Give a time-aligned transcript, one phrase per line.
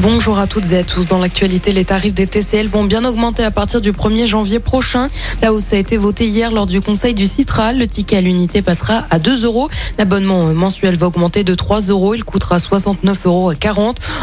[0.00, 1.06] Bonjour à toutes et à tous.
[1.06, 5.08] Dans l'actualité, les tarifs des TCL vont bien augmenter à partir du 1er janvier prochain.
[5.40, 7.78] La hausse a été votée hier lors du conseil du Citral.
[7.78, 9.68] Le ticket à l'unité passera à 2 euros.
[9.96, 12.14] L'abonnement mensuel va augmenter de 3 euros.
[12.14, 13.52] Il coûtera 69,40 euros.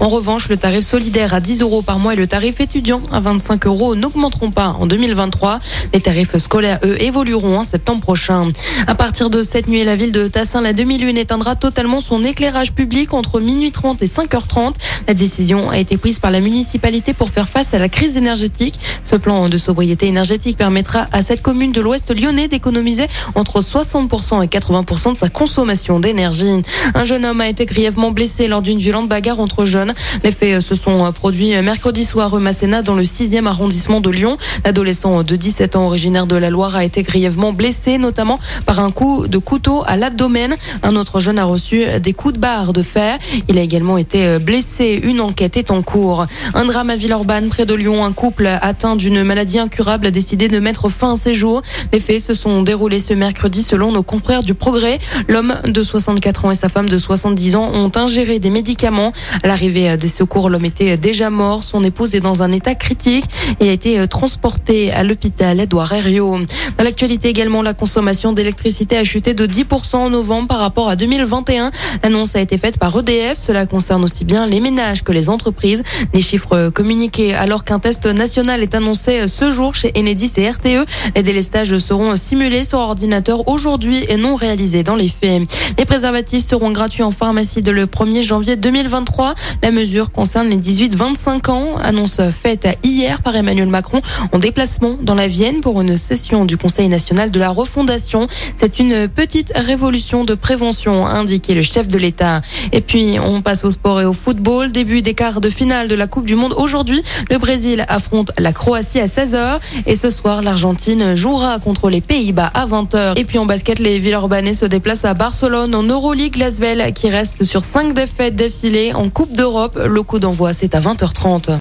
[0.00, 3.20] En revanche, le tarif solidaire à 10 euros par mois et le tarif étudiant à
[3.20, 5.60] 25 euros n'augmenteront pas en 2023.
[5.92, 8.48] Les tarifs scolaires, eux, évolueront en septembre prochain.
[8.86, 12.72] À partir de cette nuit, la ville de Tassin, la demi-lune éteindra totalement son éclairage
[12.72, 14.74] public entre minuit 30 et 5h30.
[15.08, 18.78] La décision a été prise par la municipalité pour faire face à la crise énergétique.
[19.02, 24.42] Ce plan de sobriété énergétique permettra à cette commune de l'Ouest lyonnais d'économiser entre 60%
[24.42, 26.62] et 80% de sa consommation d'énergie.
[26.94, 29.92] Un jeune homme a été grièvement blessé lors d'une violente bagarre entre jeunes.
[30.22, 34.36] Les faits se sont produits mercredi soir rue Masséna dans le 6e arrondissement de Lyon.
[34.64, 38.90] L'adolescent de 17 ans originaire de la Loire a été grièvement blessé, notamment par un
[38.90, 40.56] coup de couteau à l'abdomen.
[40.82, 43.18] Un autre jeune a reçu des coups de barre de fer.
[43.48, 45.00] Il a également été blessé.
[45.02, 46.26] Une enquête était en cours.
[46.54, 48.04] Un drame à Villeurbanne, près de Lyon.
[48.04, 51.62] Un couple atteint d'une maladie incurable a décidé de mettre fin à ses jours.
[51.92, 54.98] Les faits se sont déroulés ce mercredi selon nos confrères du Progrès.
[55.28, 59.12] L'homme de 64 ans et sa femme de 70 ans ont ingéré des médicaments.
[59.42, 61.62] À l'arrivée des secours, l'homme était déjà mort.
[61.62, 63.24] Son épouse est dans un état critique
[63.60, 66.38] et a été transporté à l'hôpital Edouard Herriot.
[66.78, 70.96] Dans l'actualité également, la consommation d'électricité a chuté de 10% en novembre par rapport à
[70.96, 71.70] 2021.
[72.02, 73.38] L'annonce a été faite par EDF.
[73.38, 75.82] Cela concerne aussi bien les ménages que les entreprises.
[76.12, 80.84] Des chiffres communiqués alors qu'un test national est annoncé ce jour chez Enedis et RTE.
[81.16, 85.42] Les délestages seront simulés sur ordinateur aujourd'hui et non réalisés dans les faits.
[85.78, 89.34] Les préservatifs seront gratuits en pharmacie de le 1er janvier 2023.
[89.62, 91.76] La mesure concerne les 18-25 ans.
[91.82, 93.98] Annonce faite hier par Emmanuel Macron
[94.32, 98.26] en déplacement dans la Vienne pour une session du Conseil national de la refondation.
[98.56, 102.42] C'est une petite révolution de prévention, a indiqué le chef de l'État.
[102.72, 104.72] Et puis, on passe au sport et au football.
[104.72, 106.54] Début des quarts de finale de la Coupe du Monde.
[106.56, 112.00] Aujourd'hui, le Brésil affronte la Croatie à 16h et ce soir, l'Argentine jouera contre les
[112.00, 113.18] Pays-Bas à 20h.
[113.18, 117.44] Et puis en basket, les Villeurbanais se déplacent à Barcelone en Euroleague Lasvel qui reste
[117.44, 119.78] sur 5 défaites d'affilée en Coupe d'Europe.
[119.86, 121.58] Le coup d'envoi, c'est à 20h30.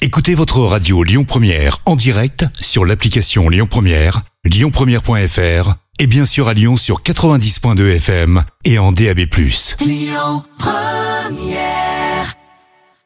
[0.00, 6.48] Écoutez votre radio Lyon Première en direct sur l'application Lyon Première, lyonpremière.fr et bien sûr
[6.48, 9.20] à Lyon sur 90.2 FM et en DAB+.
[9.80, 11.97] Lyon Première